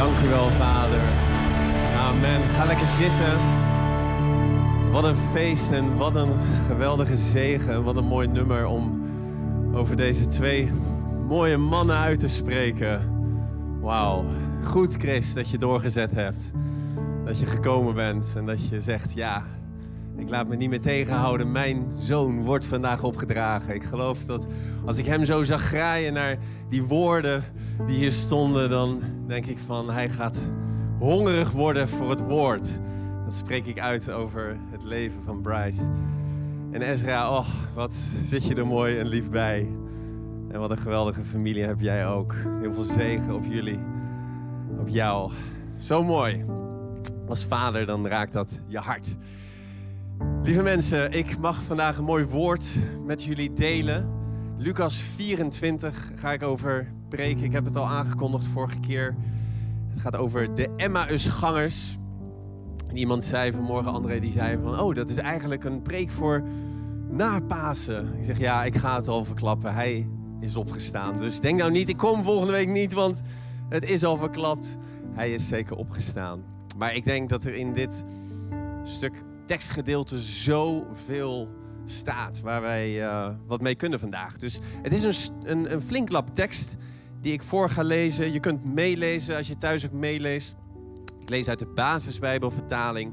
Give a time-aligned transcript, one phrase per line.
[0.00, 1.00] Dank u wel, Vader.
[1.96, 2.48] Amen.
[2.48, 3.38] Ga lekker zitten.
[4.90, 6.32] Wat een feest en wat een
[6.66, 7.84] geweldige zegen.
[7.84, 9.02] Wat een mooi nummer om
[9.74, 10.70] over deze twee
[11.28, 13.00] mooie mannen uit te spreken.
[13.80, 14.24] Wauw.
[14.64, 16.50] Goed, Chris, dat je doorgezet hebt.
[17.24, 19.44] Dat je gekomen bent en dat je zegt: Ja,
[20.20, 21.52] ik laat me niet meer tegenhouden.
[21.52, 23.74] Mijn zoon wordt vandaag opgedragen.
[23.74, 24.46] Ik geloof dat
[24.84, 26.38] als ik hem zo zag graaien naar
[26.68, 27.42] die woorden
[27.86, 30.38] die hier stonden, dan denk ik van hij gaat
[30.98, 32.80] hongerig worden voor het woord.
[33.24, 35.90] Dat spreek ik uit over het leven van Bryce.
[36.70, 39.68] En Ezra, oh, wat zit je er mooi en lief bij.
[40.50, 42.34] En wat een geweldige familie heb jij ook.
[42.60, 43.78] Heel veel zegen op jullie,
[44.78, 45.32] op jou.
[45.78, 46.44] Zo mooi.
[47.28, 49.16] Als vader, dan raakt dat je hart.
[50.42, 52.64] Lieve mensen, ik mag vandaag een mooi woord
[53.04, 54.10] met jullie delen.
[54.56, 57.44] Lucas 24 ga ik over preken.
[57.44, 59.16] Ik heb het al aangekondigd vorige keer.
[59.88, 61.98] Het gaat over de Emmausgangers.
[62.92, 64.80] Iemand zei vanmorgen, André, die zei van...
[64.80, 66.42] Oh, dat is eigenlijk een preek voor
[67.08, 68.14] na Pasen.
[68.18, 69.74] Ik zeg, ja, ik ga het al verklappen.
[69.74, 70.08] Hij
[70.40, 71.18] is opgestaan.
[71.18, 73.22] Dus denk nou niet, ik kom volgende week niet, want
[73.68, 74.76] het is al verklapt.
[75.12, 76.42] Hij is zeker opgestaan.
[76.78, 78.04] Maar ik denk dat er in dit
[78.84, 81.48] stuk tekstgedeelte zoveel
[81.84, 84.38] staat waar wij uh, wat mee kunnen vandaag.
[84.38, 86.76] Dus het is een, een, een flink lap tekst
[87.20, 88.32] die ik voor ga lezen.
[88.32, 90.56] Je kunt meelezen als je thuis ook meeleest.
[91.20, 93.12] Ik lees uit de basisbijbelvertaling.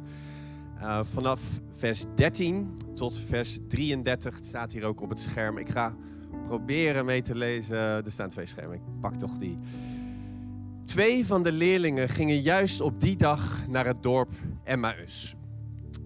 [0.80, 4.36] Uh, vanaf vers 13 tot vers 33.
[4.36, 5.58] Het staat hier ook op het scherm.
[5.58, 5.96] Ik ga
[6.44, 7.78] proberen mee te lezen.
[7.78, 8.76] Er staan twee schermen.
[8.76, 9.58] Ik pak toch die.
[10.86, 14.30] Twee van de leerlingen gingen juist op die dag naar het dorp
[14.64, 15.37] Emmaus.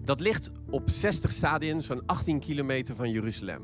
[0.04, 3.62] Dat ligt op 60 stadien, zo'n 18 kilometer van Jeruzalem.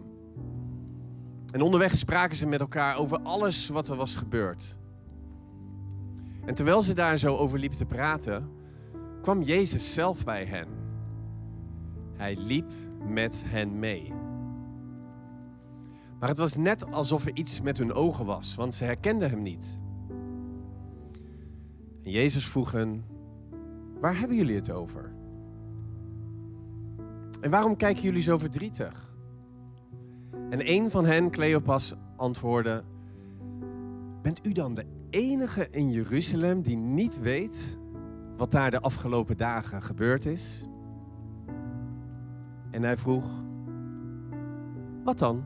[1.50, 4.78] En onderweg spraken ze met elkaar over alles wat er was gebeurd.
[6.44, 8.50] En terwijl ze daar zo over liepen te praten,
[9.22, 10.68] kwam Jezus zelf bij hen.
[12.16, 12.70] Hij liep
[13.06, 14.12] met hen mee.
[16.18, 19.42] Maar het was net alsof er iets met hun ogen was, want ze herkenden hem
[19.42, 19.78] niet.
[22.02, 23.04] Jezus vroeg hen:
[24.00, 25.17] Waar hebben jullie het over?
[27.40, 29.16] En waarom kijken jullie zo verdrietig?
[30.50, 32.84] En een van hen, Cleopas, antwoordde:
[34.22, 37.78] Bent u dan de enige in Jeruzalem die niet weet
[38.36, 40.64] wat daar de afgelopen dagen gebeurd is?
[42.70, 43.24] En hij vroeg:
[45.04, 45.44] Wat dan?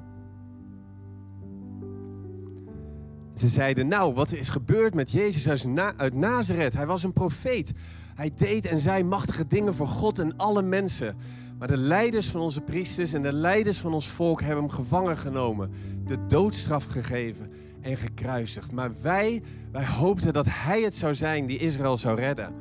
[3.34, 5.66] Ze zeiden: Nou, wat is gebeurd met Jezus
[5.96, 6.74] uit Nazareth?
[6.74, 7.72] Hij was een profeet.
[8.14, 11.16] Hij deed en zei machtige dingen voor God en alle mensen.
[11.62, 15.16] Maar de leiders van onze priesters en de leiders van ons volk hebben hem gevangen
[15.16, 15.70] genomen,
[16.04, 17.50] de doodstraf gegeven
[17.80, 18.72] en gekruisigd.
[18.72, 19.42] Maar wij,
[19.72, 22.54] wij hoopten dat hij het zou zijn die Israël zou redden.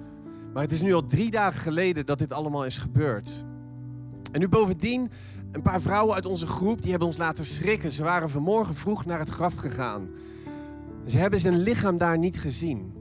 [0.54, 3.44] Maar het is nu al drie dagen geleden dat dit allemaal is gebeurd.
[4.32, 5.12] En nu bovendien,
[5.52, 7.92] een paar vrouwen uit onze groep, die hebben ons laten schrikken.
[7.92, 10.10] Ze waren vanmorgen vroeg naar het graf gegaan.
[11.06, 12.94] Ze hebben zijn lichaam daar niet gezien.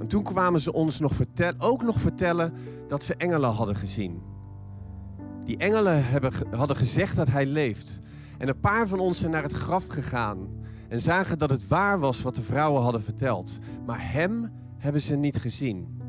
[0.00, 2.52] En toen kwamen ze ons nog vertellen, ook nog vertellen
[2.88, 4.36] dat ze engelen hadden gezien.
[5.48, 7.98] Die engelen hebben, hadden gezegd dat hij leeft.
[8.38, 10.48] En een paar van ons zijn naar het graf gegaan
[10.88, 13.58] en zagen dat het waar was wat de vrouwen hadden verteld.
[13.86, 16.00] Maar hem hebben ze niet gezien.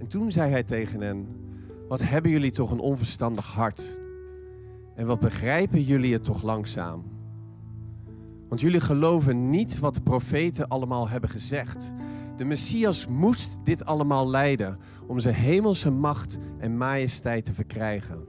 [0.00, 1.26] En toen zei hij tegen hen:
[1.88, 3.98] Wat hebben jullie toch een onverstandig hart?
[4.94, 7.02] En wat begrijpen jullie het toch langzaam?
[8.48, 11.92] Want jullie geloven niet wat de profeten allemaal hebben gezegd.
[12.36, 18.24] De Messias moest dit allemaal leiden om zijn hemelse macht en majesteit te verkrijgen.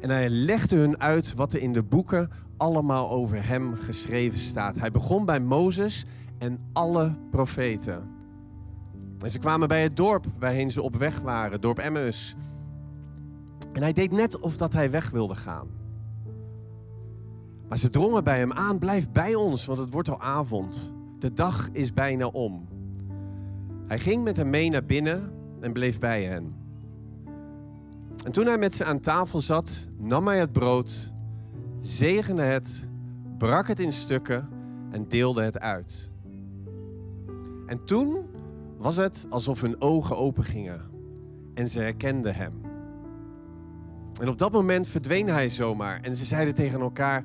[0.00, 4.76] En hij legde hun uit wat er in de boeken allemaal over hem geschreven staat.
[4.76, 6.04] Hij begon bij Mozes
[6.38, 8.14] en alle profeten.
[9.18, 12.34] En ze kwamen bij het dorp waarheen ze op weg waren, dorp Emmaus.
[13.72, 15.68] En hij deed net of dat hij weg wilde gaan.
[17.68, 20.94] Maar ze drongen bij hem aan, blijf bij ons, want het wordt al avond.
[21.18, 22.68] De dag is bijna om.
[23.86, 26.54] Hij ging met hen mee naar binnen en bleef bij hen.
[28.24, 31.12] En toen hij met ze aan tafel zat, nam hij het brood,
[31.80, 32.88] zegende het,
[33.38, 34.48] brak het in stukken
[34.90, 36.10] en deelde het uit.
[37.66, 38.26] En toen
[38.78, 40.80] was het alsof hun ogen opengingen
[41.54, 42.52] en ze herkenden hem.
[44.20, 47.24] En op dat moment verdween hij zomaar en ze zeiden tegen elkaar: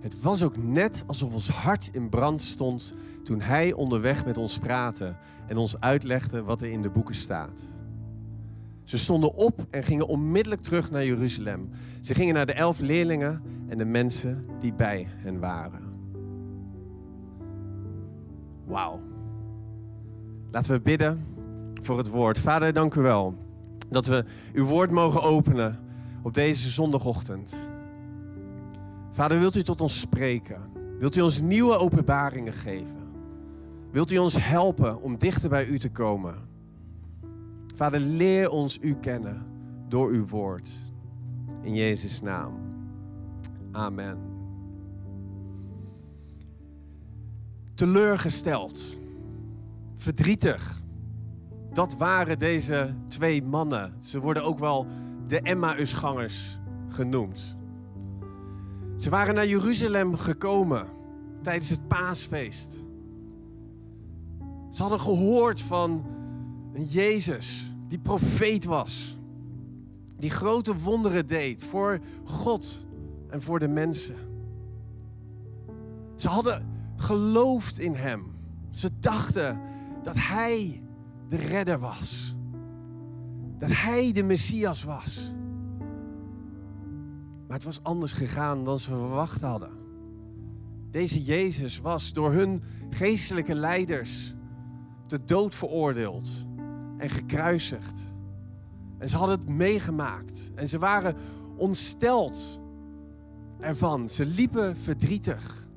[0.00, 2.94] Het was ook net alsof ons hart in brand stond
[3.28, 5.16] toen hij onderweg met ons praatte
[5.46, 7.60] en ons uitlegde wat er in de boeken staat.
[8.84, 11.70] Ze stonden op en gingen onmiddellijk terug naar Jeruzalem.
[12.00, 15.82] Ze gingen naar de elf leerlingen en de mensen die bij hen waren.
[18.66, 19.00] Wauw.
[20.50, 21.24] Laten we bidden
[21.82, 22.38] voor het woord.
[22.38, 23.34] Vader, dank u wel
[23.90, 25.78] dat we uw woord mogen openen
[26.22, 27.56] op deze zondagochtend.
[29.10, 30.60] Vader, wilt u tot ons spreken?
[30.98, 33.07] Wilt u ons nieuwe openbaringen geven?
[33.90, 36.34] Wilt u ons helpen om dichter bij u te komen?
[37.74, 39.46] Vader, leer ons u kennen
[39.88, 40.70] door uw woord.
[41.62, 42.52] In Jezus' naam.
[43.72, 44.18] Amen.
[47.74, 48.96] Teleurgesteld.
[49.94, 50.82] Verdrietig.
[51.72, 53.94] Dat waren deze twee mannen.
[54.02, 54.86] Ze worden ook wel
[55.26, 56.58] de Emmausgangers
[56.88, 57.56] genoemd.
[58.96, 60.86] Ze waren naar Jeruzalem gekomen
[61.42, 62.86] tijdens het paasfeest.
[64.78, 66.06] Ze hadden gehoord van
[66.72, 69.18] een Jezus die profeet was.
[70.16, 72.86] Die grote wonderen deed voor God
[73.30, 74.16] en voor de mensen.
[76.14, 76.66] Ze hadden
[76.96, 78.24] geloofd in Hem.
[78.70, 79.60] Ze dachten
[80.02, 80.82] dat Hij
[81.28, 82.36] de redder was.
[83.58, 85.34] Dat Hij de Messias was.
[87.46, 89.72] Maar het was anders gegaan dan ze verwacht hadden.
[90.90, 94.36] Deze Jezus was door hun geestelijke leiders
[95.08, 96.46] te dood veroordeeld
[96.96, 98.14] en gekruisigd.
[98.98, 101.16] En ze hadden het meegemaakt en ze waren
[101.56, 102.60] ontsteld
[103.60, 104.08] ervan.
[104.08, 105.68] Ze liepen verdrietig,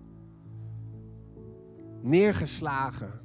[2.01, 3.19] neergeslagen.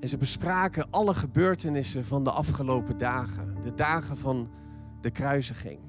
[0.00, 4.50] En ze bespraken alle gebeurtenissen van de afgelopen dagen, de dagen van
[5.00, 5.80] de kruisiging.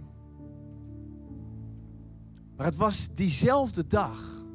[2.55, 4.45] Maar het was diezelfde dag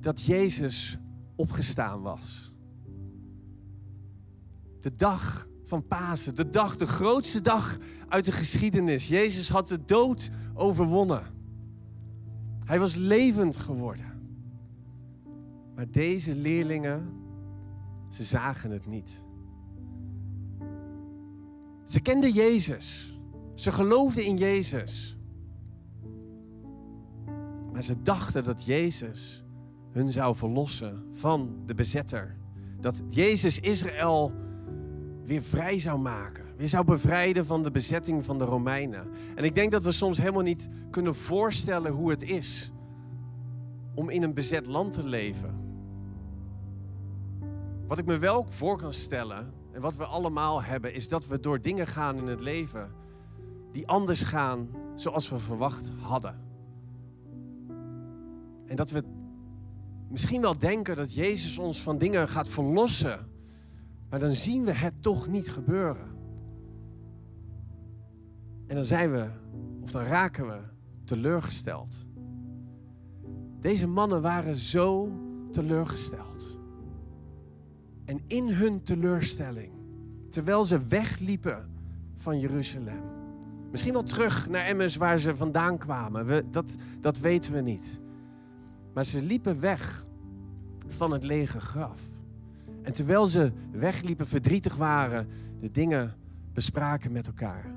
[0.00, 0.98] dat Jezus
[1.38, 2.52] opgestaan was.
[4.80, 9.08] De dag van Pasen, de dag, de grootste dag uit de geschiedenis.
[9.08, 11.22] Jezus had de dood overwonnen.
[12.64, 14.06] Hij was levend geworden.
[15.74, 17.12] Maar deze leerlingen,
[18.08, 19.24] ze zagen het niet.
[21.84, 23.18] Ze kenden Jezus.
[23.54, 25.16] Ze geloofden in Jezus.
[27.72, 29.44] Maar ze dachten dat Jezus
[29.90, 32.36] hun zou verlossen van de bezetter.
[32.80, 34.32] Dat Jezus Israël
[35.24, 36.44] weer vrij zou maken.
[36.56, 39.08] Weer zou bevrijden van de bezetting van de Romeinen.
[39.34, 42.72] En ik denk dat we soms helemaal niet kunnen voorstellen hoe het is
[43.94, 45.66] om in een bezet land te leven.
[47.86, 51.40] Wat ik me wel voor kan stellen, en wat we allemaal hebben, is dat we
[51.40, 52.90] door dingen gaan in het leven
[53.72, 56.40] die anders gaan zoals we verwacht hadden.
[58.66, 59.02] En dat we
[60.10, 63.26] misschien wel denken dat Jezus ons van dingen gaat verlossen,
[64.08, 66.16] maar dan zien we het toch niet gebeuren.
[68.66, 69.30] En dan zijn we,
[69.80, 70.60] of dan raken we
[71.04, 72.06] teleurgesteld.
[73.60, 75.12] Deze mannen waren zo
[75.50, 76.58] teleurgesteld.
[78.04, 79.72] En in hun teleurstelling,
[80.30, 81.68] terwijl ze wegliepen
[82.14, 83.02] van Jeruzalem,
[83.70, 88.00] misschien wel terug naar Emmes waar ze vandaan kwamen, we, dat, dat weten we niet.
[88.98, 90.06] Maar ze liepen weg
[90.86, 92.00] van het lege graf.
[92.82, 95.28] En terwijl ze wegliepen, verdrietig waren,
[95.60, 96.14] de dingen
[96.52, 97.74] bespraken met elkaar,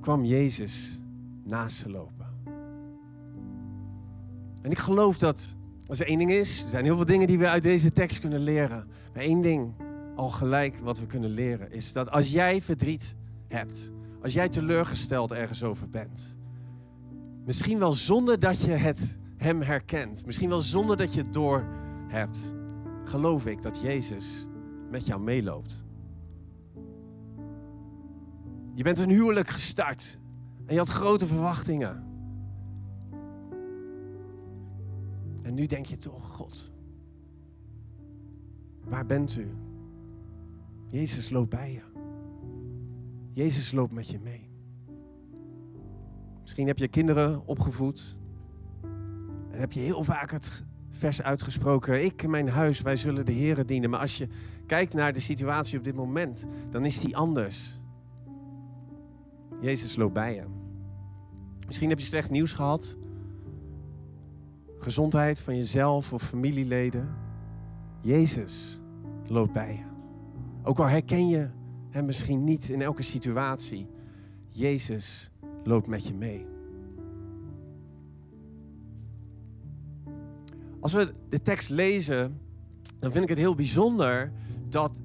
[0.00, 1.00] kwam Jezus
[1.44, 2.26] naast ze lopen.
[4.62, 5.56] En ik geloof dat
[5.86, 8.20] als er één ding is, er zijn heel veel dingen die we uit deze tekst
[8.20, 8.88] kunnen leren.
[9.14, 9.74] Maar één ding
[10.16, 13.14] al gelijk wat we kunnen leren is dat als jij verdriet
[13.48, 13.92] hebt,
[14.22, 16.38] als jij teleurgesteld ergens over bent,
[17.44, 21.66] misschien wel zonder dat je het hem herkent, misschien wel zonder dat je het door
[22.08, 22.54] hebt,
[23.04, 24.46] geloof ik dat Jezus
[24.90, 25.84] met jou meeloopt.
[28.74, 30.18] Je bent een huwelijk gestart
[30.66, 32.06] en je had grote verwachtingen.
[35.42, 36.70] En nu denk je toch, God,
[38.84, 39.54] waar bent u?
[40.86, 41.82] Jezus loopt bij je.
[43.32, 44.50] Jezus loopt met je mee.
[46.40, 48.16] Misschien heb je kinderen opgevoed
[49.58, 52.04] heb je heel vaak het vers uitgesproken.
[52.04, 53.90] Ik en mijn huis, wij zullen de Here dienen.
[53.90, 54.28] Maar als je
[54.66, 57.80] kijkt naar de situatie op dit moment, dan is die anders.
[59.60, 60.44] Jezus loopt bij je.
[61.66, 62.96] Misschien heb je slecht nieuws gehad.
[64.76, 67.08] Gezondheid van jezelf of familieleden.
[68.00, 68.80] Jezus
[69.26, 69.84] loopt bij je.
[70.62, 71.50] Ook al herken je
[71.90, 73.86] hem misschien niet in elke situatie.
[74.48, 75.30] Jezus
[75.64, 76.46] loopt met je mee.
[80.80, 82.40] Als we de tekst lezen,
[82.98, 84.32] dan vind ik het heel bijzonder
[84.68, 85.00] dat,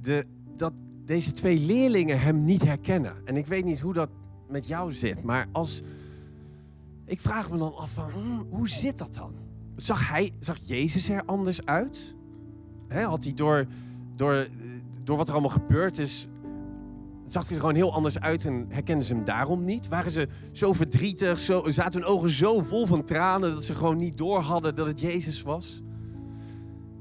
[0.00, 0.26] de,
[0.56, 0.72] dat
[1.04, 3.14] deze twee leerlingen hem niet herkennen.
[3.24, 4.10] En ik weet niet hoe dat
[4.48, 5.82] met jou zit, maar als.
[7.04, 9.32] Ik vraag me dan af van, hmm, hoe zit dat dan?
[9.76, 12.14] Zag, hij, zag Jezus er anders uit?
[12.88, 13.66] had hij door,
[14.16, 14.48] door,
[15.04, 16.28] door wat er allemaal gebeurd is,
[17.32, 19.88] zag hij er gewoon heel anders uit en herkenden ze hem daarom niet?
[19.88, 23.98] Waren ze zo verdrietig, zo, zaten hun ogen zo vol van tranen dat ze gewoon
[23.98, 25.82] niet door hadden dat het Jezus was?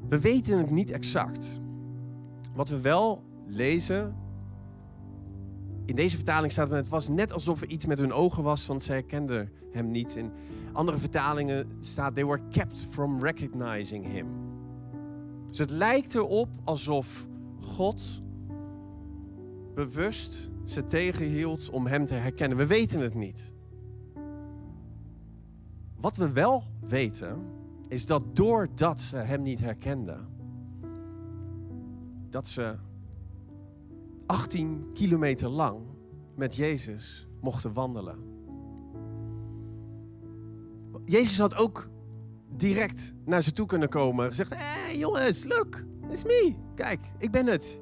[0.07, 1.61] We weten het niet exact.
[2.53, 4.15] Wat we wel lezen,
[5.85, 8.81] in deze vertaling staat het was net alsof er iets met hun ogen was, want
[8.81, 10.15] ze herkenden hem niet.
[10.15, 10.31] In
[10.73, 14.27] andere vertalingen staat, they were kept from recognizing him.
[15.47, 17.27] Dus het lijkt erop alsof
[17.61, 18.21] God
[19.73, 22.57] bewust ze tegenhield om hem te herkennen.
[22.57, 23.53] We weten het niet.
[25.99, 27.45] Wat we wel weten,
[27.87, 30.27] is dat doordat ze hem niet herkenden,
[32.29, 32.75] dat ze
[34.25, 35.79] 18 kilometer lang
[36.35, 38.17] met Jezus mochten wandelen.
[41.05, 41.89] Jezus had ook
[42.55, 46.55] direct naar ze toe kunnen komen en gezegd: Hé jongens, look, it's me.
[46.75, 47.81] Kijk, ik ben het.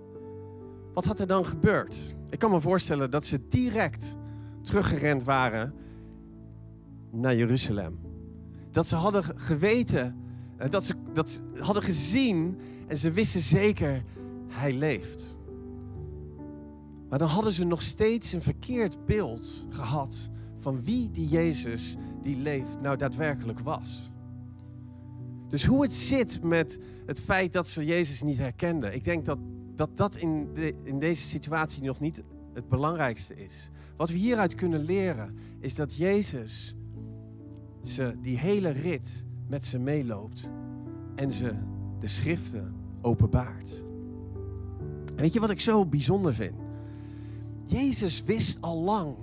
[0.98, 2.16] Wat had er dan gebeurd?
[2.30, 4.18] Ik kan me voorstellen dat ze direct
[4.62, 5.74] teruggerend waren
[7.12, 8.00] naar Jeruzalem.
[8.72, 10.16] Dat ze hadden geweten,
[10.58, 14.04] eh, dat ze, dat hadden gezien en ze wisten zeker,
[14.48, 15.36] hij leeft.
[17.10, 22.38] Maar dan hadden ze nog steeds een verkeerd beeld gehad van wie die Jezus die
[22.38, 24.12] leeft nou daadwerkelijk was.
[25.48, 28.94] Dus hoe het zit met het feit dat ze Jezus niet herkenden.
[28.94, 29.38] Ik denk dat
[29.78, 33.70] dat, dat in, de, in deze situatie nog niet het belangrijkste is.
[33.98, 36.76] Wat we hieruit kunnen leren is dat Jezus
[37.82, 40.50] ze die hele rit met ze meeloopt
[41.16, 41.56] en ze
[42.00, 43.84] de schriften openbaart.
[45.16, 46.56] En weet je wat ik zo bijzonder vind?
[47.66, 49.16] Jezus wist al lang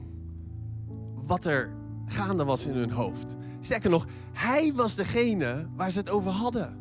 [1.26, 1.72] wat er
[2.06, 3.36] gaande was in hun hoofd.
[3.60, 6.76] Sterker nog, hij was degene waar ze het over hadden.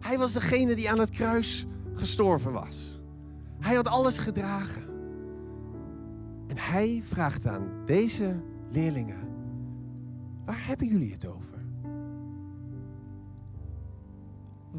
[0.00, 2.93] Hij was degene die aan het kruis gestorven was.
[3.64, 4.82] Hij had alles gedragen.
[6.46, 9.28] En hij vraagt aan deze leerlingen:
[10.44, 11.58] waar hebben jullie het over?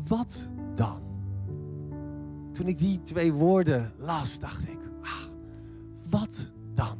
[0.08, 1.02] Wat dan?
[2.52, 4.80] Toen ik die twee woorden las, dacht ik:
[6.10, 6.98] wat dan?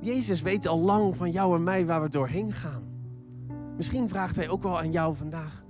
[0.00, 2.82] Jezus weet al lang van jou en mij waar we doorheen gaan.
[3.76, 5.64] Misschien vraagt hij ook wel aan jou vandaag: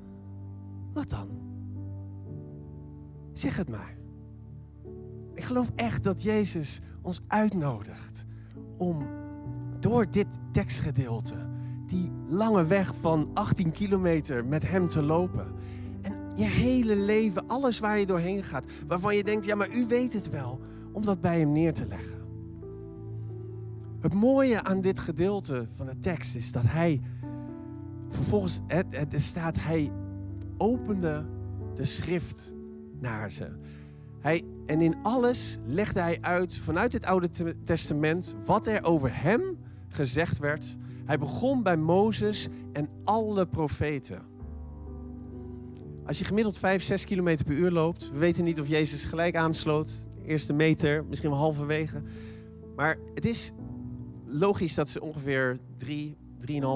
[0.93, 1.29] wat dan?
[3.33, 4.03] Zeg het maar.
[5.45, 8.27] Ik geloof echt dat Jezus ons uitnodigt
[8.77, 9.07] om
[9.81, 11.35] door dit tekstgedeelte
[11.87, 15.47] die lange weg van 18 kilometer met Hem te lopen.
[16.03, 19.87] En je hele leven, alles waar je doorheen gaat, waarvan je denkt, ja maar u
[19.87, 20.61] weet het wel,
[20.93, 22.21] om dat bij Hem neer te leggen.
[24.01, 27.01] Het mooie aan dit gedeelte van de tekst is dat Hij
[28.09, 29.93] vervolgens, het, het staat, Hij
[30.57, 31.25] opende
[31.75, 32.55] de schrift
[33.01, 33.51] naar ze.
[34.25, 39.59] Hij, en in alles legde hij uit vanuit het Oude Testament wat er over hem
[39.89, 40.77] gezegd werd.
[41.05, 44.23] Hij begon bij Mozes en alle profeten.
[46.07, 49.37] Als je gemiddeld 5, 6 kilometer per uur loopt, we weten niet of Jezus gelijk
[49.37, 52.03] aansloot, eerste meter, misschien wel halverwege.
[52.77, 53.53] Maar het is
[54.27, 56.17] logisch dat ze ongeveer 3,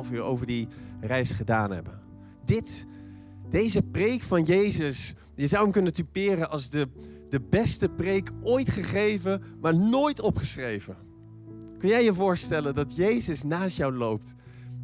[0.04, 0.68] 3,5 uur over die
[1.00, 2.00] reis gedaan hebben.
[2.44, 2.86] Dit,
[3.50, 6.88] deze preek van Jezus, je zou hem kunnen typeren als de,
[7.28, 10.96] de beste preek ooit gegeven, maar nooit opgeschreven.
[11.78, 14.34] Kun jij je voorstellen dat Jezus naast jou loopt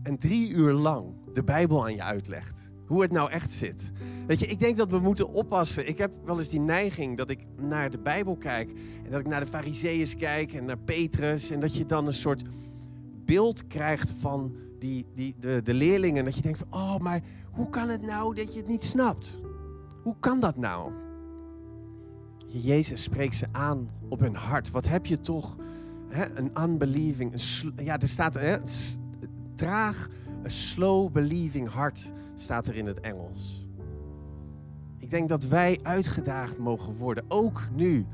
[0.02, 2.72] en drie uur lang de Bijbel aan je uitlegt?
[2.86, 3.92] Hoe het nou echt zit.
[4.26, 5.88] Weet je, ik denk dat we moeten oppassen.
[5.88, 8.70] Ik heb wel eens die neiging dat ik naar de Bijbel kijk.
[9.04, 11.50] En dat ik naar de Fariseeërs kijk en naar Petrus.
[11.50, 12.42] En dat je dan een soort
[13.24, 16.24] beeld krijgt van die, die, de, de leerlingen.
[16.24, 17.22] Dat je denkt van, oh, maar
[17.52, 19.40] hoe kan het nou dat je het niet snapt?
[20.02, 20.92] Hoe kan dat nou?
[22.46, 24.70] Jezus spreekt ze aan op hun hart.
[24.70, 25.56] Wat heb je toch?
[26.08, 26.38] Hè?
[26.38, 27.32] Een unbelieving.
[27.32, 28.56] Een ja, er staat hè?
[29.54, 30.08] traag,
[30.42, 33.68] een slow believing hart staat er in het Engels.
[34.98, 38.06] Ik denk dat wij uitgedaagd mogen worden, ook nu,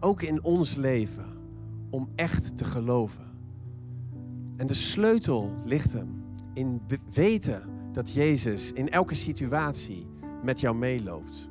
[0.00, 1.26] ook in ons leven,
[1.90, 3.24] om echt te geloven.
[4.56, 6.22] En de sleutel ligt hem
[6.54, 6.80] in
[7.12, 7.62] weten
[7.92, 10.06] dat Jezus in elke situatie
[10.42, 11.50] met jou meeloopt.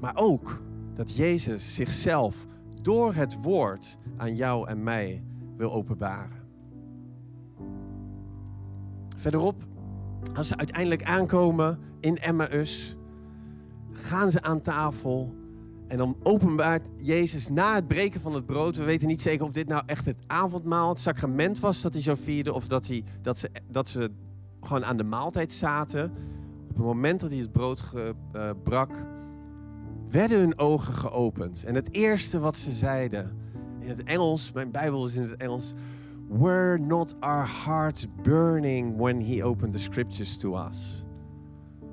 [0.00, 0.62] Maar ook
[0.98, 2.46] dat Jezus zichzelf
[2.82, 5.22] door het woord aan jou en mij
[5.56, 6.46] wil openbaren.
[9.16, 9.62] Verderop,
[10.34, 12.96] als ze uiteindelijk aankomen in Emmaus,
[13.92, 15.34] gaan ze aan tafel
[15.86, 18.76] en dan openbaart Jezus na het breken van het brood.
[18.76, 22.02] We weten niet zeker of dit nou echt het avondmaal, het sacrament was dat hij
[22.02, 24.10] zo vierde, of dat, hij, dat, ze, dat ze
[24.60, 26.04] gewoon aan de maaltijd zaten.
[26.68, 29.06] Op het moment dat hij het brood gebrak,
[30.10, 31.64] werden hun ogen geopend.
[31.64, 33.36] En het eerste wat ze zeiden,
[33.80, 35.74] in het Engels, mijn Bijbel is in het Engels,
[36.28, 41.04] Were not our hearts burning when he opened the scriptures to us?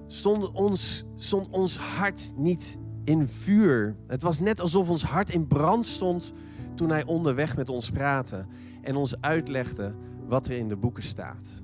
[0.07, 3.95] Stond ons, stond ons hart niet in vuur?
[4.07, 6.33] Het was net alsof ons hart in brand stond
[6.73, 8.45] toen hij onderweg met ons praatte
[8.81, 9.93] en ons uitlegde
[10.27, 11.63] wat er in de boeken staat.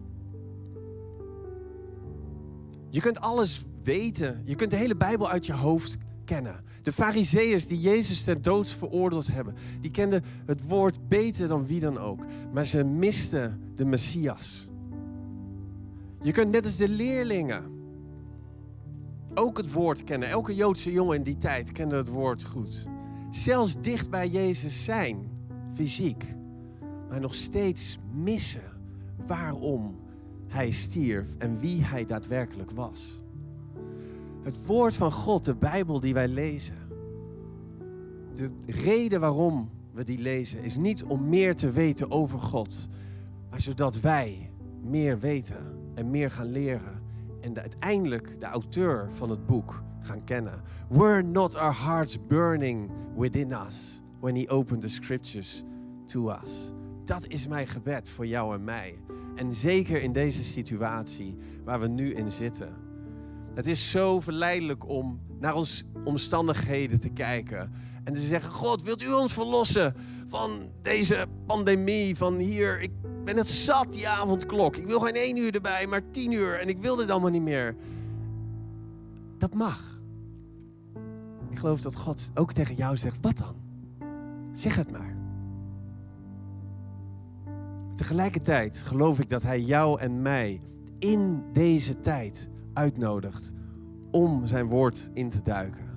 [2.89, 4.41] Je kunt alles weten.
[4.45, 5.97] Je kunt de hele Bijbel uit je hoofd
[6.31, 6.63] kennen.
[6.81, 11.79] De Fariseeërs die Jezus ter dood veroordeeld hebben, die kenden het woord beter dan wie
[11.79, 12.25] dan ook.
[12.53, 14.67] Maar ze misten de Messias.
[16.21, 17.63] Je kunt net als de leerlingen
[19.33, 20.29] ook het woord kennen.
[20.29, 22.87] Elke Joodse jongen in die tijd kende het woord goed.
[23.29, 25.29] Zelfs dicht bij Jezus zijn,
[25.73, 26.23] fysiek.
[27.09, 28.71] Maar nog steeds missen
[29.27, 29.99] waarom
[30.47, 33.20] hij stierf en wie hij daadwerkelijk was.
[34.43, 36.75] Het woord van God, de Bijbel die wij lezen.
[38.33, 42.87] De reden waarom we die lezen is niet om meer te weten over God,
[43.49, 47.01] maar zodat wij meer weten en meer gaan leren
[47.41, 50.61] en uiteindelijk de auteur van het boek gaan kennen.
[50.89, 55.63] Were not our hearts burning within us when he opened the scriptures
[56.05, 56.71] to us?
[57.03, 58.99] Dat is mijn gebed voor jou en mij.
[59.35, 62.90] En zeker in deze situatie waar we nu in zitten.
[63.53, 67.71] Het is zo verleidelijk om naar onze omstandigheden te kijken.
[68.03, 69.95] En te zeggen: God, wilt u ons verlossen
[70.27, 72.15] van deze pandemie?
[72.15, 72.91] Van hier, ik
[73.23, 74.75] ben het zat, die avondklok.
[74.75, 76.59] Ik wil geen één uur erbij, maar tien uur.
[76.59, 77.75] En ik wil dit allemaal niet meer.
[79.37, 80.01] Dat mag.
[81.49, 83.55] Ik geloof dat God ook tegen jou zegt: Wat dan?
[84.51, 85.15] Zeg het maar.
[87.95, 90.61] Tegelijkertijd geloof ik dat Hij jou en mij
[90.99, 93.53] in deze tijd uitnodigt
[94.11, 95.89] om zijn woord in te duiken.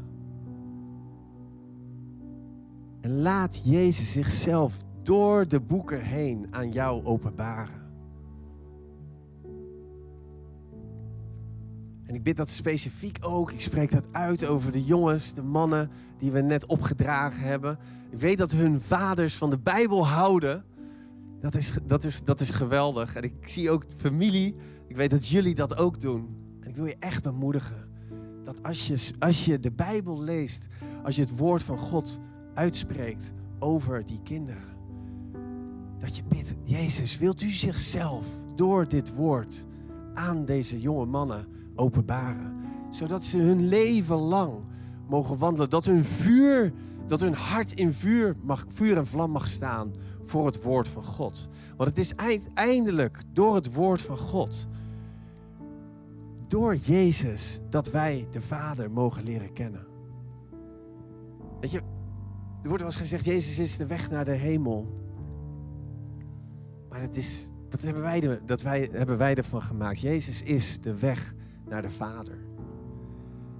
[3.01, 7.83] En laat Jezus zichzelf door de boeken heen aan jou openbaren.
[12.05, 13.53] En ik bid dat specifiek ook.
[13.53, 17.79] Ik spreek dat uit over de jongens, de mannen die we net opgedragen hebben.
[18.11, 20.65] Ik weet dat hun vaders van de Bijbel houden.
[21.41, 23.17] Dat is, dat is, dat is geweldig.
[23.17, 24.55] En ik zie ook familie.
[24.89, 26.44] Ik weet dat jullie dat ook doen.
[26.75, 27.89] Ik wil je echt bemoedigen.
[28.45, 30.67] Dat als je, als je de Bijbel leest,
[31.05, 32.21] als je het woord van God
[32.55, 34.77] uitspreekt over die kinderen.
[35.99, 39.67] Dat je bidt, Jezus, wilt u zichzelf door dit woord
[40.15, 42.57] aan deze jonge mannen openbaren.
[42.91, 44.55] Zodat ze hun leven lang
[45.09, 45.71] mogen wandelen.
[45.71, 46.73] Dat hun vuur,
[47.07, 51.05] dat hun hart in vuur, mag, vuur en vlam mag staan voor het woord van
[51.05, 51.49] God.
[51.77, 52.13] Want het is
[52.55, 54.69] eindelijk door het woord van God,
[56.55, 59.87] door Jezus, dat wij de Vader mogen leren kennen.
[61.61, 61.79] Weet je,
[62.63, 64.87] er wordt wel eens gezegd, Jezus is de weg naar de hemel.
[66.89, 70.01] Maar het is, dat, hebben wij, dat wij, hebben wij ervan gemaakt.
[70.01, 71.35] Jezus is de weg
[71.69, 72.39] naar de Vader.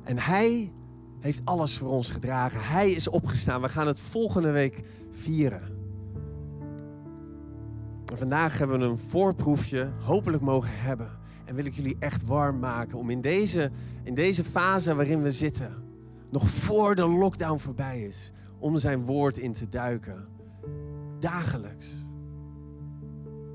[0.03, 0.73] En Hij
[1.21, 2.61] heeft alles voor ons gedragen.
[2.61, 3.61] Hij is opgestaan.
[3.61, 5.63] We gaan het volgende week vieren.
[8.11, 11.23] En vandaag hebben we een voorproefje hopelijk mogen hebben.
[11.45, 13.71] En wil ik jullie echt warm maken om in deze,
[14.03, 15.75] in deze fase waarin we zitten,
[16.31, 20.25] nog voor de lockdown voorbij is, om zijn woord in te duiken.
[21.19, 21.95] Dagelijks.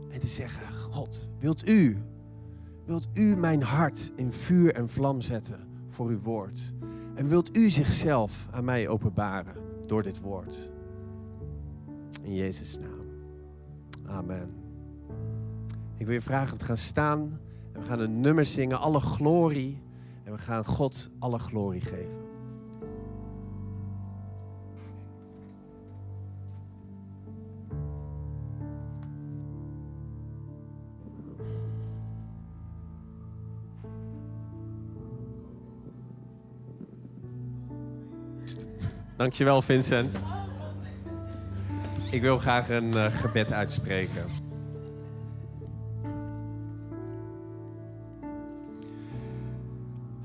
[0.09, 1.97] En te zeggen, God, wilt u,
[2.85, 6.73] wilt u mijn hart in vuur en vlam zetten voor uw woord?
[7.15, 9.55] En wilt u zichzelf aan mij openbaren
[9.87, 10.71] door dit woord?
[12.21, 12.99] In Jezus' naam.
[14.05, 14.53] Amen.
[15.97, 17.39] Ik wil je vragen om te gaan staan.
[17.79, 19.81] We gaan een nummer zingen, alle glorie.
[20.23, 22.17] En we gaan God alle glorie geven.
[39.17, 40.19] Dankjewel, Vincent.
[42.11, 44.48] Ik wil graag een uh, gebed uitspreken.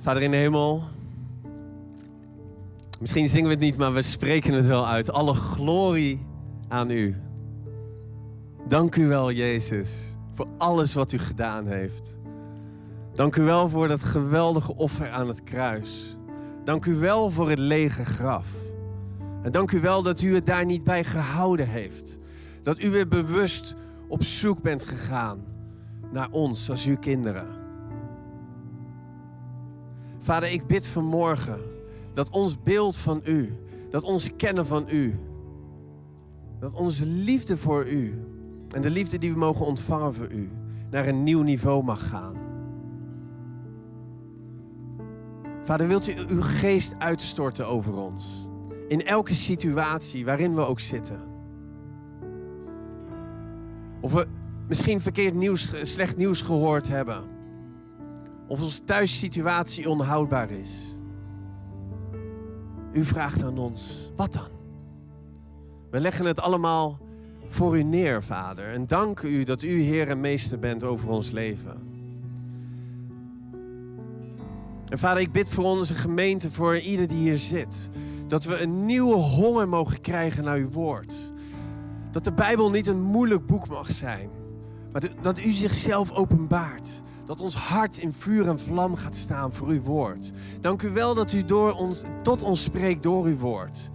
[0.04, 0.82] Vader in de hemel,
[3.00, 5.10] misschien zingen we het niet, maar we spreken het wel uit.
[5.10, 6.26] Alle glorie
[6.68, 7.16] aan u.
[8.68, 12.18] Dank u wel, Jezus, voor alles wat u gedaan heeft.
[13.12, 16.16] Dank u wel voor dat geweldige offer aan het kruis.
[16.64, 18.48] Dank u wel voor het lege graf.
[19.42, 22.18] En dank u wel dat u het daar niet bij gehouden heeft.
[22.62, 23.74] Dat u weer bewust
[24.08, 25.44] op zoek bent gegaan
[26.12, 27.63] naar ons als uw kinderen.
[30.24, 31.58] Vader, ik bid vanmorgen
[32.14, 33.52] dat ons beeld van u,
[33.90, 35.18] dat ons kennen van u,
[36.58, 38.24] dat onze liefde voor u
[38.70, 40.50] en de liefde die we mogen ontvangen voor u
[40.90, 42.36] naar een nieuw niveau mag gaan.
[45.62, 48.48] Vader, wilt u uw geest uitstorten over ons?
[48.88, 51.20] In elke situatie waarin we ook zitten.
[54.00, 54.26] Of we
[54.68, 57.33] misschien verkeerd nieuws, slecht nieuws gehoord hebben.
[58.46, 60.98] Of onze thuissituatie onhoudbaar is.
[62.92, 64.48] U vraagt aan ons, wat dan?
[65.90, 66.98] We leggen het allemaal
[67.46, 68.72] voor u neer, Vader.
[68.72, 71.92] En dank u dat u Heer en Meester bent over ons leven.
[74.88, 77.90] En Vader, ik bid voor onze gemeente, voor ieder die hier zit.
[78.26, 81.14] Dat we een nieuwe honger mogen krijgen naar uw woord.
[82.10, 84.30] Dat de Bijbel niet een moeilijk boek mag zijn.
[84.92, 87.02] Maar dat u zichzelf openbaart.
[87.24, 90.32] Dat ons hart in vuur en vlam gaat staan voor uw woord.
[90.60, 93.90] Dank u wel dat u door ons, tot ons spreekt door uw woord.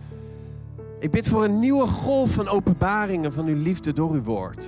[0.99, 4.65] Ik bid voor een nieuwe golf van openbaringen van uw liefde door uw woord.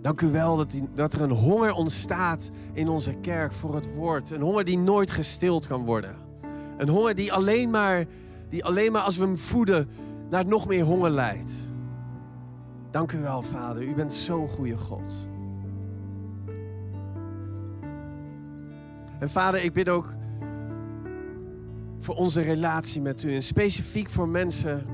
[0.00, 3.94] Dank u wel dat, die, dat er een honger ontstaat in onze kerk voor het
[3.94, 4.30] woord.
[4.30, 6.16] Een honger die nooit gestild kan worden.
[6.76, 8.04] Een honger die alleen maar,
[8.48, 9.88] die alleen maar als we hem voeden
[10.30, 11.52] naar nog meer honger leidt.
[12.90, 13.82] Dank u wel, Vader.
[13.82, 15.28] U bent zo'n goede God.
[19.18, 20.14] En Vader, ik bid ook
[21.98, 23.34] voor onze relatie met u.
[23.34, 24.86] En specifiek voor mensen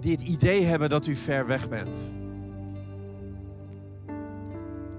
[0.00, 2.12] die het idee hebben dat u ver weg bent.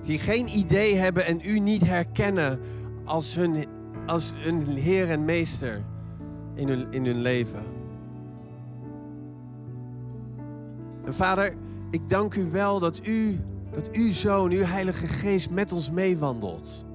[0.03, 2.59] Die geen idee hebben en u niet herkennen
[3.03, 3.65] als hun,
[4.05, 5.83] als hun Heer en Meester
[6.55, 7.78] in hun, in hun leven.
[11.13, 11.53] Vader,
[11.91, 13.39] ik dank u wel dat u,
[13.71, 16.85] dat uw Zoon, uw Heilige Geest met ons meewandelt.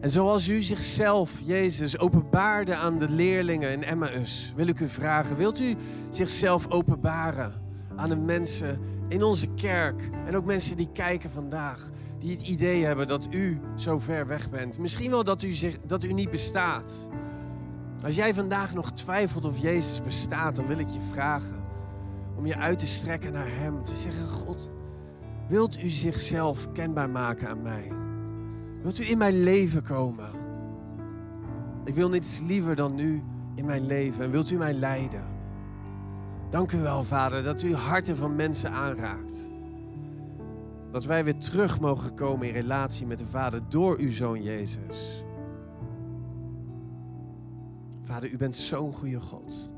[0.00, 5.36] En zoals u zichzelf, Jezus, openbaarde aan de leerlingen in Emmaus, wil ik u vragen,
[5.36, 5.74] wilt u
[6.10, 7.52] zichzelf openbaren
[7.96, 8.78] aan de mensen
[9.08, 13.60] in onze kerk en ook mensen die kijken vandaag, die het idee hebben dat u
[13.76, 14.78] zo ver weg bent.
[14.78, 17.08] Misschien wel dat u, zich, dat u niet bestaat.
[18.04, 21.67] Als jij vandaag nog twijfelt of Jezus bestaat, dan wil ik je vragen
[22.38, 23.82] om je uit te strekken naar Hem.
[23.82, 24.70] Te zeggen, God,
[25.48, 27.92] wilt u zichzelf kenbaar maken aan mij?
[28.82, 30.30] Wilt u in mijn leven komen?
[31.84, 33.22] Ik wil niets liever dan u
[33.54, 34.24] in mijn leven.
[34.24, 35.24] En wilt u mij leiden?
[36.50, 39.50] Dank u wel, Vader, dat u harten van mensen aanraakt.
[40.92, 45.24] Dat wij weer terug mogen komen in relatie met de Vader door uw Zoon Jezus.
[48.02, 49.70] Vader, u bent zo'n goede God.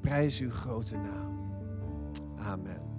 [0.00, 1.38] Prijs uw grote naam.
[2.38, 2.89] Amen.